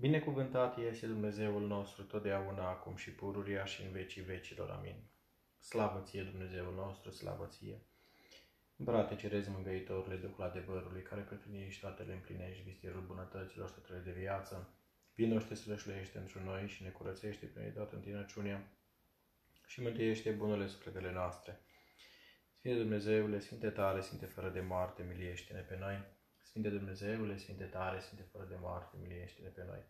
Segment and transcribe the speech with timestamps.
[0.00, 4.70] Binecuvântat este Dumnezeul nostru, totdeauna, acum și pururia și în vecii vecilor.
[4.70, 4.96] Amin.
[5.58, 7.80] Slavă ție, Dumnezeul nostru, slavă ție.
[8.76, 11.26] Împărate cerezi mângăitorile Duhul adevărului, care
[11.68, 14.74] și toate le împlinești, vistirul bunătăților, stătele de viață.
[15.14, 18.72] Vino și te slășlește într noi și ne curățește prin toată întinăciunea
[19.66, 21.60] și mântuiește bunele sufletele noastre.
[22.58, 26.18] Sfinte Dumnezeule, Sfinte tare, Sfinte fără de moarte, miliește-ne pe noi.
[26.50, 29.82] Sfinte Dumnezeule, Sfinte tare, Sfinte fără de moarte, miliește-ne pe noi.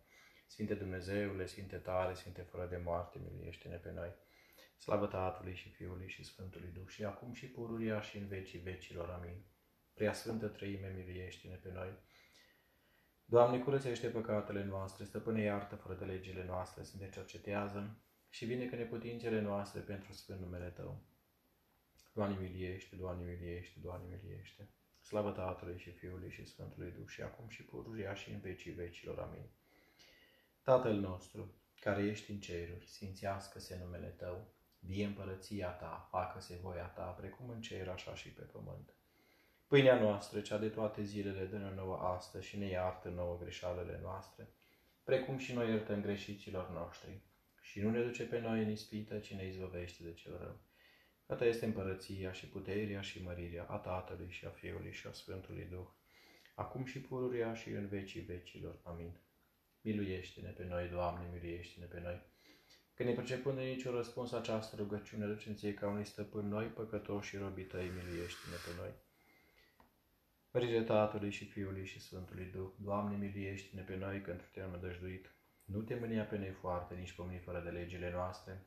[0.47, 4.15] Sfinte Dumnezeule, Sfinte tare, Sfinte fără de moarte, miliește-ne pe noi.
[4.79, 9.09] Slavă Tatălui și Fiului și Sfântului Duh și acum și pururia și în vecii vecilor.
[9.09, 9.45] Amin.
[9.95, 11.99] Prea Sfântă Trăime, miliește-ne pe noi.
[13.25, 18.67] Doamne, curățește păcatele noastre, stăpâne iartă fără de legile noastre, să ne cercetează și vine
[18.67, 21.03] că neputințele noastre pentru Sfânt numele Tău.
[22.13, 24.69] Doamne, miliește, Doamne, miliește, Doamne, miliește.
[25.11, 29.19] Slavă Tatălui și Fiului și Sfântului Duh și acum și pururia și în vecii vecilor.
[29.19, 29.49] Amin.
[30.63, 37.03] Tatăl nostru, care ești în ceruri, sfințească-se numele Tău, vie împărăția Ta, facă-se voia Ta,
[37.03, 38.95] precum în cer, așa și pe pământ.
[39.67, 44.49] Pâinea noastră, cea de toate zilele, dă-ne nouă astăzi și ne iartă nouă greșalele noastre,
[45.05, 47.21] precum și noi iertăm greșiților noștri.
[47.61, 50.61] Și nu ne duce pe noi în ispită, ci ne izbăvește de cel rău
[51.31, 55.13] a ta este împărăția și puterea și mărirea a Tatălui și a Fiului și a
[55.13, 55.87] Sfântului Duh,
[56.55, 58.81] acum și pururia și în vecii vecilor.
[58.83, 59.21] Amin.
[59.81, 62.23] Miluiește-ne pe noi, Doamne, miluiește-ne pe noi.
[62.95, 67.29] Că ne percepând de niciun răspuns această rugăciune, ducem ție ca unui stăpân noi, păcătoși
[67.29, 68.93] și robii tăi, miluiește-ne pe noi.
[70.51, 75.35] Mărire Tatălui și Fiului și Sfântului Duh, Doamne, miluiește-ne pe noi, că într te-am nădăjduit.
[75.65, 78.67] Nu te mânia pe noi foarte, nici pe fără de legile noastre,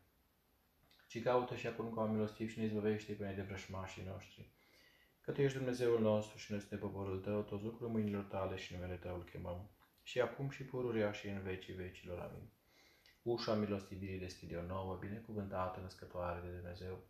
[1.14, 4.50] ci caută și acum ca milostiv și ne izbăvește pe noi de vrășmașii noștri.
[5.22, 8.74] Că Tu ești Dumnezeul nostru și noi suntem poporul Tău, toți lucrul mâinilor Tale și
[8.74, 9.70] numele Tău îl chemăm.
[10.04, 12.20] Și acum și pururia și în vecii vecilor.
[12.20, 12.50] Amin.
[13.22, 17.04] Ușa milostivirii deschide o nouă, binecuvântată, născătoare de Dumnezeu,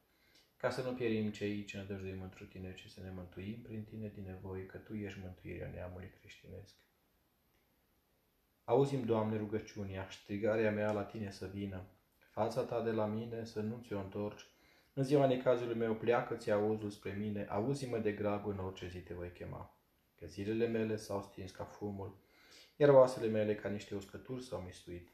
[0.57, 3.83] ca să nu pierim cei ce ne dăjduim într Tine, ci să ne mântuim prin
[3.83, 6.75] Tine din nevoie, că Tu ești mântuirea neamului creștinesc.
[8.63, 11.87] Auzim, Doamne, rugăciunea, strigarea mea la Tine să vină,
[12.33, 14.45] fața ta de la mine să nu ți-o întorci.
[14.93, 19.13] În ziua necazului meu pleacă-ți auzul spre mine, auzi-mă de grab în orice zi te
[19.13, 19.77] voi chema.
[20.15, 22.17] Că zilele mele s-au stins ca fumul,
[22.75, 25.09] iar oasele mele ca niște uscături s-au mistuit.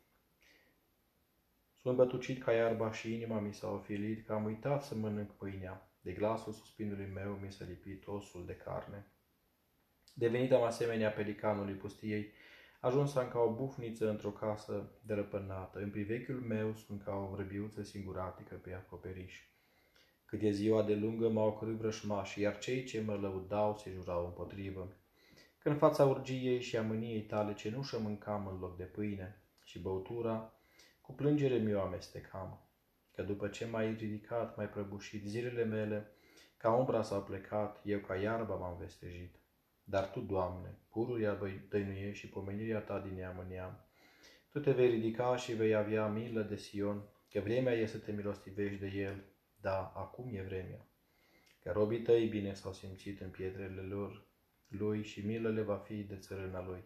[1.82, 5.90] Sunt bătucit ca iarba și inima mi s-a ofilit, că am uitat să mănânc pâinea.
[6.02, 9.08] De glasul suspinului meu mi s-a lipit osul de carne.
[10.14, 12.32] Devenit am asemenea pelicanului pustiei,
[12.82, 15.80] Ajuns am ca o bufniță într-o casă dărăpânată.
[15.80, 19.44] În privechiul meu sunt ca o vrăbiuță singuratică pe acoperiș.
[20.26, 24.26] Cât e ziua de lungă m-au crât vrășmași, iar cei ce mă lăudau se jurau
[24.26, 24.94] împotrivă.
[25.58, 30.54] Când fața urgiei și a mâniei tale cenușă mâncam în loc de pâine și băutura,
[31.02, 32.70] cu plângere mi-o amestecam.
[33.12, 36.12] Că după ce m-ai ridicat, mai prăbușit zilele mele,
[36.58, 39.39] ca umbra s-au plecat, eu ca iarba m-am vestejit.
[39.90, 41.38] Dar Tu, Doamne, pururia
[41.70, 43.86] dăinuie și pomenirea Ta din neam în neam,
[44.52, 48.12] Tu te vei ridica și vei avea milă de Sion, că vremea e să te
[48.12, 49.24] milostivești de El,
[49.62, 50.88] da, acum e vremea.
[51.64, 54.28] Că robii Tăi bine s-au simțit în pietrele lor,
[54.68, 56.84] Lui și milă le va fi de țărâna Lui.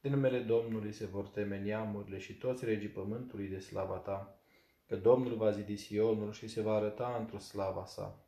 [0.00, 4.38] De numele Domnului se vor teme neamurile și toți regii pământului de slava Ta,
[4.86, 8.25] că Domnul va zidi Sionul și se va arăta într-o slava sa.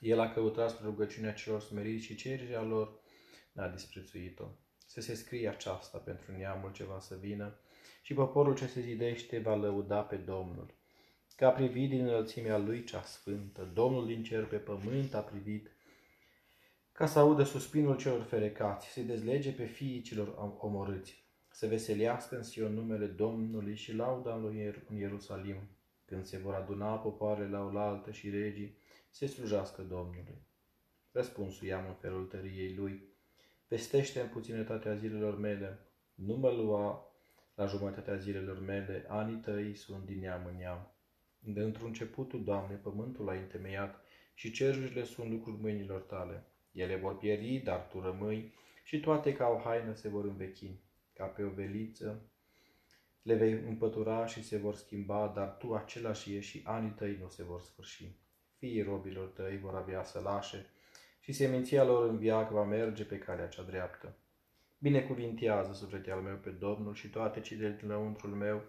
[0.00, 3.00] El a căutat spre rugăciunea celor smeriți și cererea lor
[3.52, 4.44] n-a disprețuit-o.
[4.86, 7.58] Să se scrie aceasta pentru neamul ce va să vină
[8.02, 10.74] și poporul ce se zidește va lăuda pe Domnul.
[11.36, 15.70] Că a privit din înălțimea lui cea sfântă, Domnul din cer pe pământ a privit,
[16.92, 22.42] ca să audă suspinul celor ferecați, să dezlege pe fiii celor omorâți, să veselească în
[22.42, 25.56] Sion numele Domnului și lauda lui în Ierusalim,
[26.04, 28.78] când se vor aduna popoarele la oaltă și regii,
[29.10, 30.42] se slujească Domnului.
[31.12, 33.10] Răspunsul i-am în felul tăriei lui,
[33.70, 35.78] Vestește în puținătatea zilelor mele,
[36.14, 37.06] nu mă lua
[37.54, 40.94] la jumătatea zilelor mele, anii tăi sunt din neam în neam.
[41.38, 44.04] De într-un începutul, Doamne, pământul a întemeiat
[44.34, 46.44] și cerurile sunt lucruri mâinilor tale.
[46.72, 48.54] Ele vor pieri, dar tu rămâi
[48.84, 50.80] și toate ca o haină se vor învechi,
[51.14, 52.22] ca pe o veliță.
[53.22, 57.28] Le vei împătura și se vor schimba, dar tu același ești și anii tăi nu
[57.28, 58.18] se vor sfârși.
[58.60, 60.66] Fiii robilor tăi vor avea sălașe
[61.20, 64.16] și seminția lor în viac va merge pe calea cea dreaptă.
[64.78, 68.62] Binecuvintează sufletul al meu pe Domnul și toate cele din lăuntrul meu,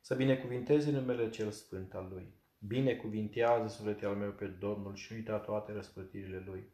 [0.00, 2.34] să binecuvinteze numele cel sfânt al Lui.
[2.58, 6.68] Binecuvintează sufletul al meu pe Domnul și nu uita toate răsplătirile Lui.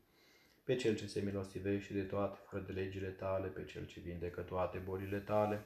[0.64, 4.40] Pe Cel ce se milostivește de toate fără de legile Tale, pe Cel ce vindecă
[4.40, 5.64] toate bolile Tale,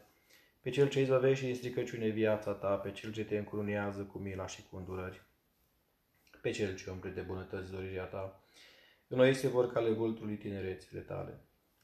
[0.61, 4.47] pe cel ce izbăvește din stricăciune viața ta, pe cel ce te încrunează cu mila
[4.47, 5.28] și cu îndurări,
[6.41, 8.43] pe cel ce umple de bunătăți dorirea ta.
[9.07, 11.41] Noi se vor cale vultului tinerețile tale,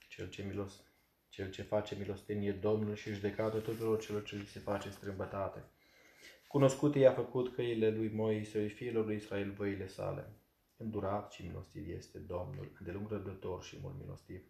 [0.08, 0.82] cel ce, milos,
[1.28, 5.64] cel ce face milostenie Domnul și judecată tuturor celor ce li se face strâmbătate.
[6.48, 10.32] Cunoscut i-a făcut căile lui Moise, fiilor lui Israel văile sale.
[10.76, 14.42] Îndurat și milostiv este Domnul, de lung răbdător și mult milostiv.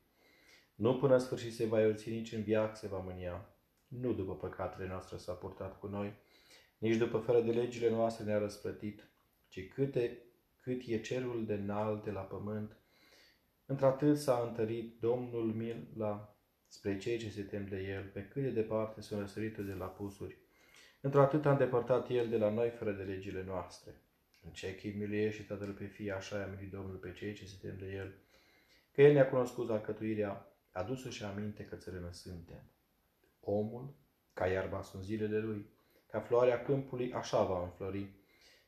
[0.74, 3.48] Nu până sfârșit se va iorți, nici în viață se va mânia.
[3.88, 6.14] Nu după păcatele noastre s-a purtat cu noi,
[6.78, 9.08] nici după fără de legile noastre ne-a răsplătit,
[9.54, 10.18] ci câte,
[10.60, 12.76] cât e cerul de înalt de la pământ,
[13.66, 16.36] într-atât s-a întărit Domnul mila
[16.66, 19.86] spre cei ce se tem de El, pe cât de departe sunt răsărite de la
[19.86, 20.36] pusuri.
[21.00, 23.94] Într-atât a îndepărtat El de la noi fără de legile noastre.
[24.44, 27.56] În ce chip miluiește Tatăl pe Fii, așa i-a milit Domnul pe cei ce se
[27.60, 28.14] tem de El,
[28.92, 32.62] că El ne-a cunoscut alcătuirea, adus-și aminte că țărână suntem.
[33.40, 33.94] Omul,
[34.32, 35.66] ca iarba sunt zilele lui,
[36.06, 38.22] ca floarea câmpului, așa va înflori.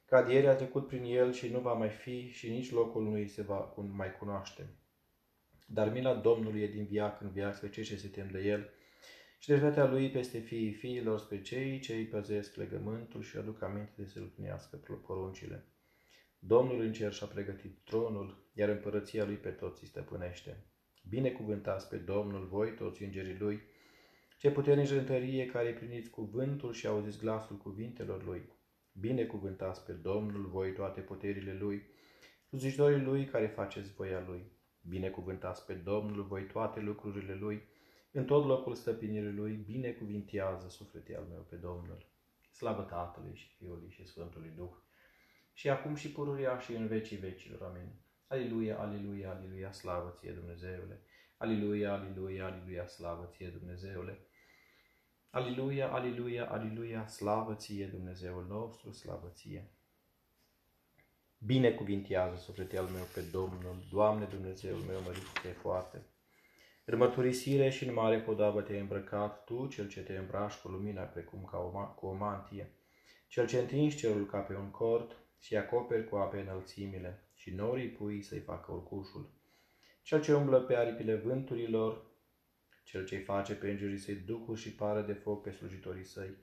[0.07, 3.13] Ca ieri a trecut prin el și nu va mai fi și nici locul nu
[3.13, 4.69] îi se va mai cunoaște.
[5.67, 8.71] Dar mila Domnului e din viac în viac spre cei ce se tem de el
[9.39, 13.93] și dreptatea lui peste fiii fiilor spre cei ce îi păzesc legământul și aduc aminte
[13.97, 15.65] de să lupinească poruncile.
[16.39, 20.65] Domnul în cer și-a pregătit tronul, iar împărăția lui pe toți îi stăpânește.
[21.09, 23.61] Binecuvântați pe Domnul voi, toți îngerii lui,
[24.39, 28.43] ce puternici în tărie care primiți cuvântul și auziți glasul cuvintelor lui.
[29.01, 31.83] Binecuvântați pe Domnul voi toate puterile lui,
[32.49, 34.43] slujitorii lui care faceți voia lui.
[34.89, 37.63] Binecuvântați pe Domnul voi toate lucrurile lui,
[38.13, 42.07] în tot locul stăpânirii lui, binecuvintează sufletul al meu pe Domnul.
[42.53, 44.73] Slavă Tatălui și Fiului și Sfântului Duh,
[45.53, 47.63] și acum și pururia și în vecii vecilor.
[47.63, 47.93] Amin.
[48.27, 51.03] Aleluia, aleluia, aleluia, slavă ție Dumnezeule!
[51.37, 54.19] Aleluia, aleluia, aleluia, slavă ție Dumnezeule!
[55.37, 59.71] Aleluia, aleluia, aleluia, slavă ție Dumnezeul nostru, slavă ție!
[61.39, 66.03] Binecuvintează sufletul meu pe Domnul, Doamne Dumnezeul meu, măriți foarte!
[66.85, 71.03] În mărturisire și în mare podabă te-ai îmbrăcat, Tu, Cel ce te îmbraci cu lumina
[71.03, 72.71] precum ca o, cu o mantie,
[73.27, 77.89] Cel ce întingi cerul ca pe un cort și acoperi cu ape înălțimile și norii
[77.89, 79.31] pui să-i facă urcușul.
[80.03, 82.05] Cel ce umblă pe aripile vânturilor,
[82.87, 86.37] cel ce face pe îngerii săi duhul și pară de foc pe slujitorii săi,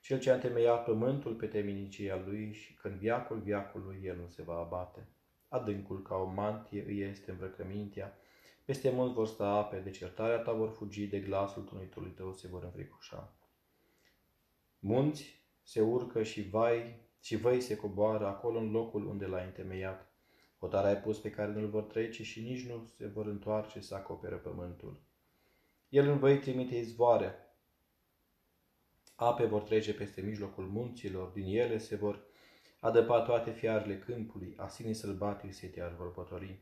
[0.00, 4.42] cel ce a întemeiat pământul pe teminicia lui și când viacul viacului el nu se
[4.42, 5.08] va abate.
[5.48, 8.18] Adâncul ca o mantie îi este îmbrăcămintea,
[8.64, 12.48] peste mult vor sta ape, de certarea ta vor fugi, de glasul tunitului tău se
[12.48, 13.36] vor înfricoșa.
[14.78, 20.12] Munți se urcă și vai și văi se coboară acolo în locul unde l-ai întemeiat.
[20.58, 23.94] Hotarea ai pus pe care nu-l vor trece și nici nu se vor întoarce să
[23.94, 25.05] acoperă pământul.
[25.88, 27.34] El în văi trimite izvoare.
[29.14, 32.26] Ape vor trece peste mijlocul munților, din ele se vor
[32.80, 36.60] adăpa toate fiarele câmpului, asinii sălbatici se te vor potoli.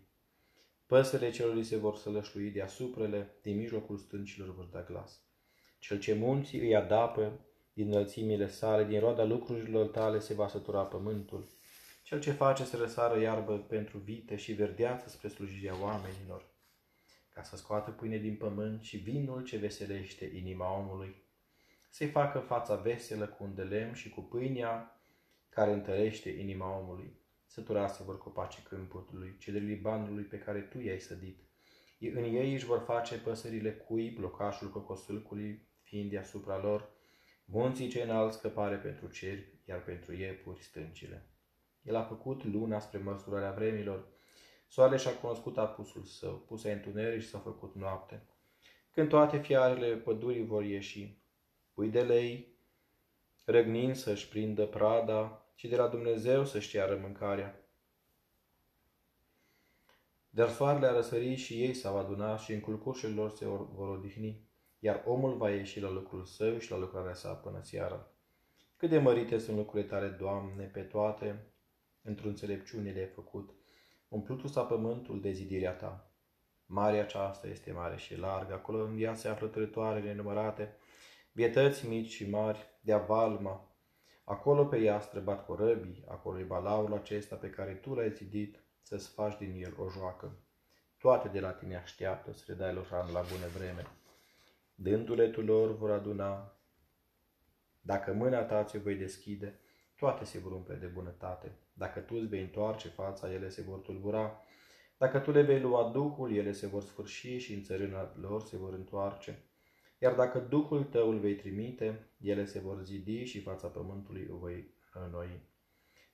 [0.86, 5.22] Păsările celor se vor sălășlui deasuprele, din mijlocul stâncilor vor da glas.
[5.78, 7.40] Cel ce munții îi adapă,
[7.72, 11.48] din înălțimile sale, din roada lucrurilor tale se va sătura pământul.
[12.02, 16.53] Cel ce face să răsară iarbă pentru vite și verdeață spre slujirea oamenilor,
[17.34, 21.22] ca să scoată pâine din pământ și vinul ce veselește inima omului,
[21.90, 25.00] să-i facă fața veselă cu un de lemn și cu pâinea
[25.48, 27.22] care întărește inima omului.
[27.46, 31.40] Săturase vor copaci câmpului, de Libanului pe care tu i-ai sădit.
[32.00, 36.90] În ei își vor face păsările cui, blocașul cocosâlcului, fiind deasupra lor,
[37.44, 41.28] munții ce înalt scăpare pentru ceri, iar pentru iepuri stâncile.
[41.82, 44.06] El a făcut luna spre măsurarea vremilor,
[44.74, 48.22] soarele și-a cunoscut apusul său, puse întuneric și s-a făcut noapte.
[48.90, 51.18] Când toate fiarele pădurii vor ieși,
[51.72, 52.56] pui de lei,
[53.44, 57.68] răgnind să-și prindă prada, și de la Dumnezeu să-și ceară mâncarea.
[60.30, 64.48] Dar soarele a răsărit și ei s-au adunat și în culcușul lor se vor odihni,
[64.78, 68.06] iar omul va ieși la lucrul său și la lucrarea sa până seara.
[68.76, 71.46] Cât de mărite sunt lucrurile tale, Doamne, pe toate,
[72.02, 73.50] într-o înțelepciune le-ai făcut,
[74.08, 76.10] umplutul s-a pământul de zidirea ta.
[76.66, 80.76] Marea aceasta este mare și largă, acolo în ea se află trătoarele nenumărate,
[81.32, 83.74] vietăți mici și mari, de avalma,
[84.24, 89.08] Acolo pe ea străbat corăbii, acolo e balaul acesta pe care tu l-ai zidit să-ți
[89.08, 90.36] faci din el o joacă.
[90.98, 93.86] Toate de la tine așteaptă să le dai lor la bună vreme.
[94.74, 96.58] Dându-le tu lor vor aduna.
[97.80, 99.60] Dacă mâna ta ți voi deschide,
[99.96, 101.58] toate se vor umple de bunătate.
[101.74, 104.42] Dacă tu îți vei întoarce fața, ele se vor tulbura.
[104.96, 108.56] Dacă tu le vei lua Duhul, ele se vor sfârși și în țărâna lor se
[108.56, 109.42] vor întoarce.
[109.98, 114.36] Iar dacă Duhul tău îl vei trimite, ele se vor zidi și fața pământului o
[114.36, 115.40] voi înnoi.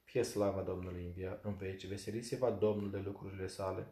[0.04, 3.86] Fie slava Domnului în veci, veseliți va Domnul de lucrurile sale.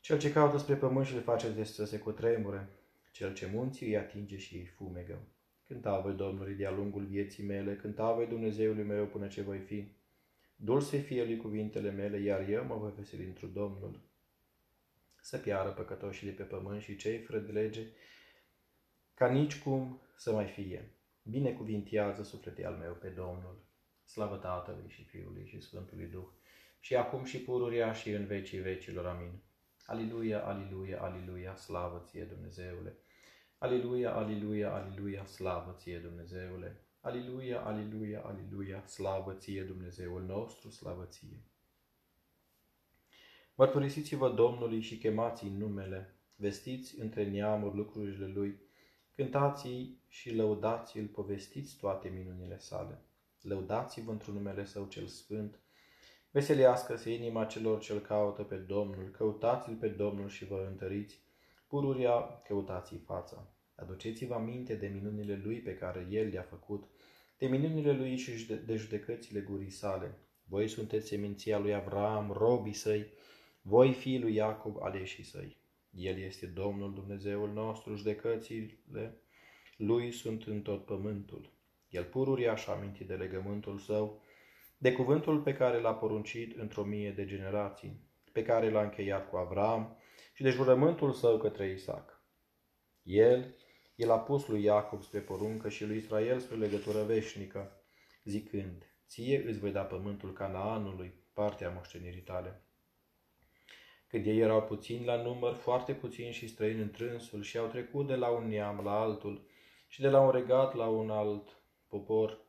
[0.00, 2.68] Cel ce caută spre pământ și le face să se cutremure,
[3.10, 5.18] cel ce munții îi atinge și îi fumegă.
[5.66, 9.92] Cânta voi Domnului de-a lungul vieții mele, cânta voi Dumnezeului meu până ce voi fi.
[10.60, 14.00] Dulce fie lui cuvintele mele, iar eu mă voi veseli într Domnul.
[15.20, 17.86] Să piară păcătoșii de pe pământ și cei fără de lege,
[19.14, 20.92] ca nici cum să mai fie.
[21.22, 23.64] Binecuvintează sufletul al meu pe Domnul.
[24.04, 26.28] Slavă Tatălui și Fiului și Sfântului Duh,
[26.80, 29.06] și acum și pururia și în vecii vecilor.
[29.06, 29.42] Amin.
[29.86, 32.96] Aliluia, aliluia, aliluia, slavă ție Dumnezeule!
[33.58, 36.87] Aliluia, aliluia, aliluia, slavă ție Dumnezeule!
[37.00, 41.42] Aliluia, aliluia, aliluia, slavă ție Dumnezeul nostru, slavă ție!
[43.54, 48.60] Mărturisiți-vă Domnului și chemați în numele, vestiți între neamuri lucrurile Lui,
[49.14, 53.02] cântați și lăudați-L, povestiți toate minunile sale.
[53.42, 55.60] Lăudați-vă într-un numele Său cel Sfânt,
[56.30, 61.20] veselească-se inima celor ce-L caută pe Domnul, căutați-L pe Domnul și vă întăriți,
[61.66, 63.46] pururia căutați-i fața.
[63.80, 66.84] Aduceți-vă aminte de minunile Lui pe care El le-a făcut,
[67.38, 70.18] de minunile Lui și de judecățile gurii sale.
[70.44, 73.06] Voi sunteți seminția lui Avram, robii săi,
[73.62, 75.56] voi fi lui Iacob, aleșii săi.
[75.90, 79.20] El este Domnul Dumnezeul nostru, judecățile
[79.76, 81.52] Lui sunt în tot pământul.
[81.88, 84.22] El pururia și aminti de legământul său,
[84.78, 88.00] de cuvântul pe care l-a poruncit într-o mie de generații,
[88.32, 89.96] pe care l-a încheiat cu Avram
[90.34, 92.22] și de jurământul său către Isaac.
[93.02, 93.54] El,
[93.98, 97.82] el a pus lui Iacob spre poruncă și lui Israel spre legătură veșnică,
[98.24, 102.62] zicând, ție îți voi da pământul Canaanului, partea moștenirii tale.
[104.08, 108.14] Când ei erau puțini la număr, foarte puțini și străini întrânsul și au trecut de
[108.14, 109.46] la un neam la altul
[109.88, 112.40] și de la un regat la un alt popor,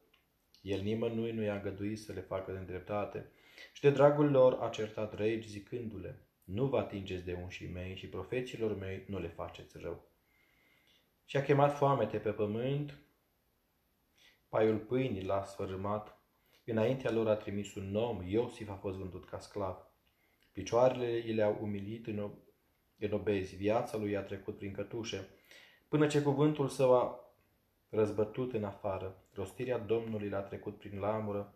[0.61, 3.31] el nimănui nu i-a îngăduit să le facă de dreptate
[3.73, 8.07] și de dragul lor a certat regi zicându-le, nu vă atingeți de unșii mei și
[8.07, 10.07] profeților mei nu le faceți rău.
[11.29, 12.97] Și a chemat foamete pe pământ,
[14.47, 16.21] paiul pâinii l-a sfărâmat,
[16.65, 19.77] înaintea lor a trimis un om, Iosif a fost vândut ca sclav.
[20.51, 22.31] Picioarele i le-au umilit în,
[22.97, 25.29] în obezi, viața lui a trecut prin cătușe,
[25.87, 27.19] până ce cuvântul său a
[27.89, 31.53] răzbătut în afară, rostirea Domnului l-a trecut prin lamură,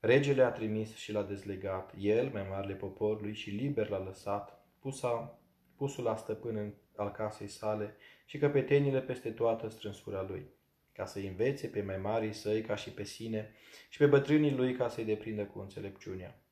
[0.00, 5.38] regele a trimis și l-a dezlegat, el, mai marele poporului, și liber l-a lăsat, pusa,
[5.76, 10.46] pusul la stăpân în, al casei sale și căpetenile peste toată strânsura lui,
[10.92, 13.54] ca să-i învețe pe mai marii săi ca și pe sine
[13.88, 16.42] și pe bătrânii lui ca să-i deprindă cu înțelepciunea.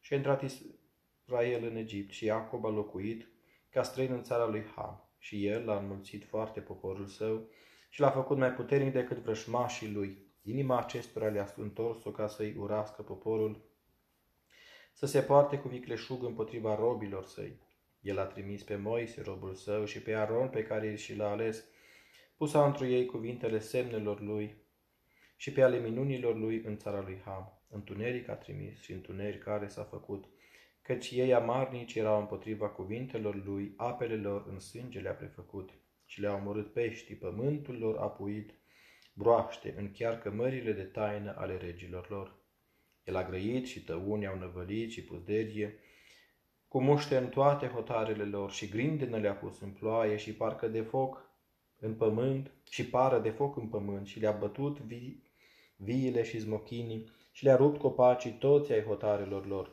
[0.00, 3.28] Și a intrat Israel în Egipt și Iacob a locuit
[3.70, 7.48] ca străin în țara lui Ham și el a înmulțit foarte poporul său
[7.88, 10.28] și l-a făcut mai puternic decât vrășmașii lui.
[10.42, 13.68] Inima acestora le-a întors-o ca să-i urască poporul,
[14.92, 17.58] să se poarte cu vicleșug împotriva robilor săi.
[18.00, 21.64] El a trimis pe Moise, robul său, și pe Aron, pe care și l-a ales,
[22.36, 24.56] pusa întru ei cuvintele semnelor lui
[25.36, 27.62] și pe ale minunilor lui în țara lui Ham.
[27.68, 30.24] Întuneric a trimis și întuneric care s-a făcut,
[30.82, 35.70] căci ei amarnici erau împotriva cuvintelor lui, apele lor în sânge le-a prefăcut
[36.04, 38.54] și le-a omorât peștii, pământul lor a puit
[39.14, 42.38] broaște în chiar cămările de taină ale regilor lor.
[43.04, 45.78] El a grăit și tăuni au năvălit și puzderie,
[46.70, 50.82] cu muște în toate hotarele lor și grindenă le-a pus în ploaie și parcă de
[50.82, 51.30] foc
[51.78, 55.22] în pământ și pară de foc în pământ și le-a bătut vi,
[55.76, 59.70] viile și smochinii și le-a rupt copacii toți ai hotarelor lor.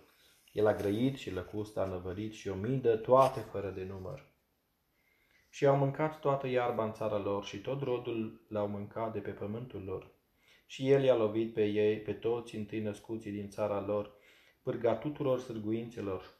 [0.51, 4.25] El a grăit și lăcusta a năvălit și o midă toate fără de număr.
[5.49, 9.31] Și au mâncat toată iarba în țara lor și tot rodul l-au mâncat de pe
[9.31, 10.11] pământul lor.
[10.65, 14.11] Și el i-a lovit pe ei, pe toți întâi născuții din țara lor,
[14.61, 16.36] pârga tuturor sârguințelor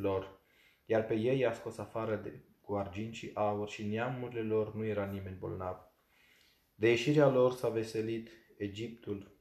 [0.00, 0.40] lor,
[0.84, 4.84] iar pe ei i-a scos afară de, cu argint și aur și neamurile lor nu
[4.84, 5.76] era nimeni bolnav.
[6.74, 9.38] De ieșirea lor s-a veselit Egiptul,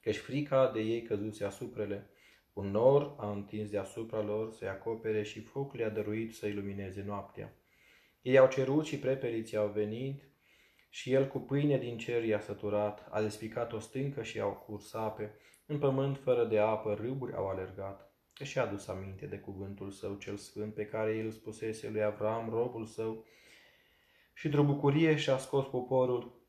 [0.00, 2.10] căci frica de ei căzuse asuprele.
[2.52, 7.54] Un nor a întins deasupra lor să-i acopere și focul le-a dăruit să ilumineze noaptea.
[8.22, 10.22] Ei au cerut și preperiții au venit
[10.88, 14.94] și el cu pâine din cer i-a săturat, a despicat o stâncă și au curs
[14.94, 15.34] ape,
[15.66, 18.09] în pământ fără de apă râburi au alergat,
[18.40, 22.50] că și-a adus aminte de cuvântul său cel sfânt pe care el spusese lui Avram,
[22.50, 23.24] robul său,
[24.32, 26.40] și într-o bucurie și-a scos poporul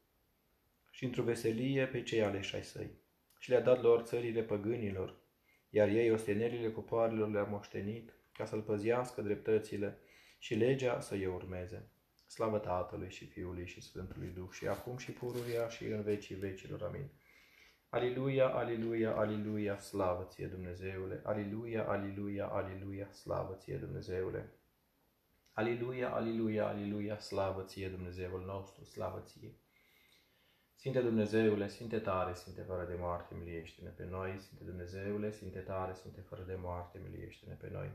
[0.91, 2.91] și într-o veselie pe cei aleși ai săi
[3.39, 5.15] și le-a dat lor țările păgânilor,
[5.69, 9.98] iar ei ostenerile popoarelor le-a moștenit ca să-l păzească dreptățile
[10.39, 11.89] și legea să-i urmeze.
[12.27, 16.83] Slavă Tatălui și Fiului și Sfântului Duh și acum și pururia și în vecii vecilor.
[16.83, 17.10] Amin.
[17.93, 21.21] Aliluia, aliluia, aliluia, slavă ție Dumnezeule!
[21.24, 24.53] Aliluia, aliluia, aliluia, slavă ție Dumnezeule!
[25.53, 29.55] Aliluia, aliluia, aliluia, slavă ție Dumnezeul nostru, slavă ție!
[30.74, 34.39] Sfinte Dumnezeule, Sfinte tare, Sfinte fără de moarte, miliește-ne pe noi.
[34.39, 37.91] Sfinte Dumnezeule, Sfinte tare, Sfinte fără de moarte, miliește-ne pe noi.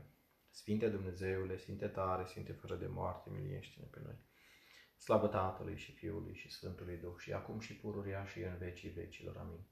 [0.49, 4.15] Sfinte Dumnezeule, Sfinte tare, Sfinte fără de moarte, miliește-ne pe noi.
[4.97, 9.37] Slavă Tatălui și Fiului și Sfântului Duh și acum și pururia și în vecii vecilor.
[9.37, 9.65] Amin.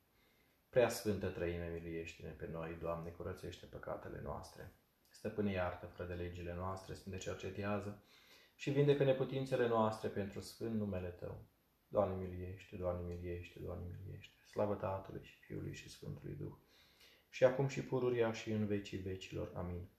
[0.75, 4.73] Prea Sfântă Trăime, miliește-ne pe noi, Doamne, curățește păcatele noastre.
[5.09, 8.03] Stăpâne iartă fără de legile noastre, Sfânte cercetează
[8.55, 11.45] și vindecă neputințele noastre pentru Sfânt numele Tău.
[11.87, 14.33] Doamne miliește, Doamne miliește, Doamne miliește.
[14.49, 16.55] Slavă Tatălui și Fiului și Sfântului Duh.
[17.29, 19.51] Și acum și pururia și în vecii vecilor.
[19.53, 19.89] Amin.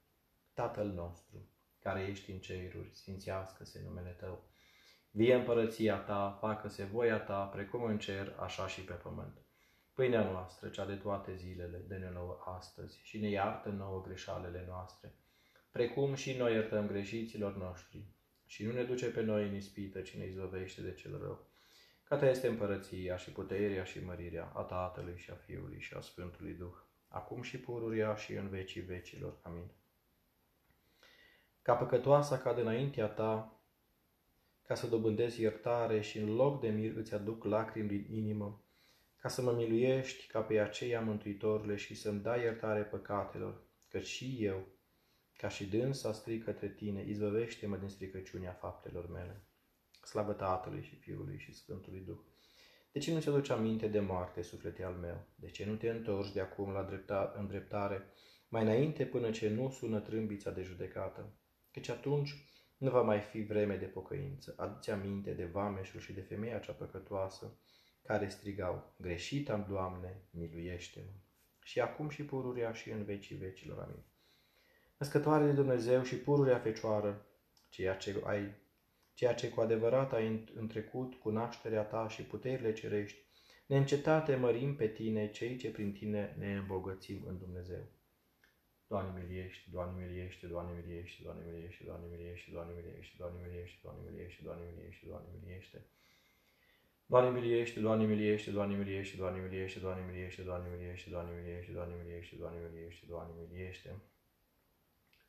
[0.54, 4.44] Tatăl nostru, care ești în ceruri, sfințească-se numele Tău.
[5.10, 9.45] Vie împărăția Ta, facă-se voia Ta, precum în cer, așa și pe pământ.
[9.96, 15.14] Pâinea noastră, cea de toate zilele, dă-ne nouă astăzi și ne iartă nouă greșalele noastre,
[15.70, 18.04] precum și noi iertăm greșiților noștri.
[18.46, 21.46] Și nu ne duce pe noi în ispită, ci ne izbăvește de cel rău.
[22.04, 26.00] Ca ta este împărăția și puterea și mărirea a Tatălui și a Fiului și a
[26.00, 26.76] Sfântului Duh,
[27.08, 29.38] acum și pururia și în vecii vecilor.
[29.42, 29.70] Amin.
[31.62, 33.60] Ca păcătoasa cad înaintea ta,
[34.66, 38.60] ca să dobândezi iertare și în loc de mir îți aduc lacrimi din inimă,
[39.26, 44.36] ca să mă miluiești ca pe aceia mântuitorule și să-mi dai iertare păcatelor, că și
[44.40, 44.66] eu,
[45.36, 49.46] ca și dânsa strig către tine, izbăvește-mă din stricăciunea faptelor mele.
[50.02, 52.18] Slavă Tatălui și Fiului și Sfântului Duh.
[52.92, 55.26] De ce nu ți aduci aminte de moarte, suflete al meu?
[55.34, 58.04] De ce nu te întorci de acum la drepta, îndreptare,
[58.48, 61.38] mai înainte până ce nu sună trâmbița de judecată?
[61.70, 62.34] Căci atunci
[62.76, 64.54] nu va mai fi vreme de pocăință.
[64.56, 67.58] Aduți aminte de vameșul și de femeia cea păcătoasă,
[68.06, 71.12] care strigau, greșit am, Doamne, miluiește-mă.
[71.62, 73.78] Și acum și pururia și în vecii vecilor.
[73.78, 74.02] Amin.
[74.98, 77.26] Născătoare de Dumnezeu și pururia Fecioară,
[77.68, 78.54] ceea ce ai
[79.16, 83.18] ceea ce cu adevărat ai întrecut cu nașterea ta și puterile cerești,
[83.66, 87.84] neîncetate mărim pe tine, cei ce prin tine ne îmbogățim în Dumnezeu.
[88.86, 94.02] Doamne miliește, Doamne miliește, Doamne miliește, Doamne miliește, Doamne miliește, Doamne miliește, Doamne miliește, Doamne
[94.10, 95.86] miliește, Doamne miliește, Doamne miliește.
[97.08, 101.94] Doamne miliește, Doamne miliește, Doamne miliește, Doamne miliește, Doamne miliește, Doamne miliește, Doamne miliește, Doamne
[102.02, 104.00] miliește, Doamne miliește, Doamne miliește.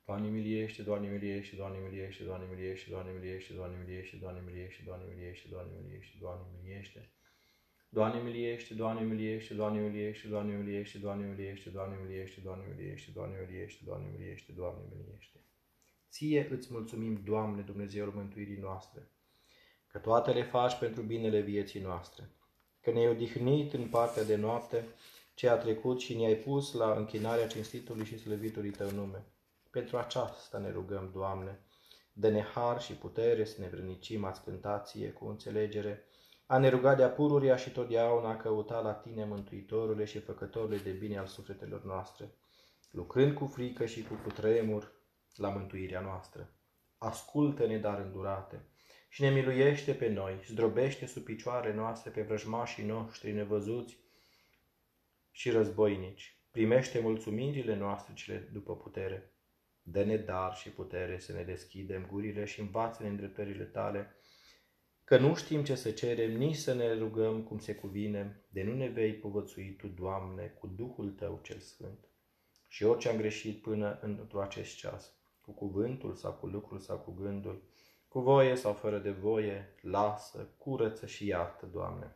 [0.05, 5.03] Doamne miliește, Doamne miliește, Doamne miliește, Doamne miliește, Doamne miliește, Doamne miliește, Doamne miliește, Doamne
[5.13, 7.09] miliește, Doamne miliește, Doamne miliește.
[7.89, 13.35] Doamne miliește, Doamne miliește, Doamne miliește, Doamne miliește, Doamne miliește, Doamne miliește, Doamne miliește, Doamne
[13.47, 15.39] miliește, Doamne miliește, Doamne miliește.
[16.09, 19.11] Ție îți mulțumim, Doamne, Dumnezeul mântuirii noastre,
[19.97, 22.29] că toate le faci pentru binele vieții noastre,
[22.81, 24.87] că ne-ai odihnit în partea de noapte
[25.33, 29.25] ce a trecut și ne-ai pus la închinarea cinstitului și slăvitului Tău nume
[29.69, 31.59] pentru aceasta ne rugăm, Doamne,
[32.13, 36.03] dă-ne har și putere să ne vrănicim ascântație cu înțelegere,
[36.45, 40.91] a ne ruga de-a pururia și totdeauna a căuta la Tine, Mântuitorule și Făcătorule de
[40.91, 42.31] bine al sufletelor noastre,
[42.91, 44.91] lucrând cu frică și cu cutremur
[45.35, 46.49] la mântuirea noastră.
[46.97, 48.65] Ascultă-ne, dar îndurate,
[49.07, 53.97] și ne miluiește pe noi, zdrobește sub picioare noastre pe vrăjmașii noștri nevăzuți
[55.31, 56.37] și războinici.
[56.51, 59.31] Primește mulțumirile noastre cele după putere
[59.89, 64.15] Dă-ne dar și putere să ne deschidem gurile și învață-ne îndreptările tale,
[65.03, 68.75] că nu știm ce să cerem, nici să ne rugăm cum se cuvine, de nu
[68.75, 72.07] ne vei povățui Tu, Doamne, cu Duhul Tău cel Sfânt.
[72.67, 77.11] Și orice am greșit până într acest ceas, cu cuvântul sau cu lucrul sau cu
[77.11, 77.63] gândul,
[78.07, 82.15] cu voie sau fără de voie, lasă, curăță și iartă, Doamne.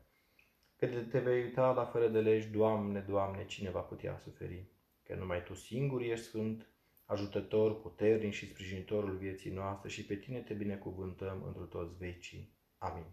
[0.75, 4.65] Că de te vei uita la fără de legi, Doamne, Doamne, cine va putea suferi?
[5.03, 6.67] Că numai Tu singur ești sfânt,
[7.05, 12.53] ajutător, puternic și sprijinitorul vieții noastre și pe tine te binecuvântăm într toți vecii.
[12.77, 13.05] Amin.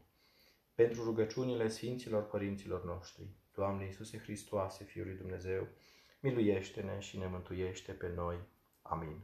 [0.74, 5.68] Pentru rugăciunile Sfinților Părinților noștri, Doamne Iisuse Hristoase, Fiul lui Dumnezeu,
[6.20, 8.36] miluiește-ne și ne mântuiește pe noi.
[8.82, 9.20] Amin.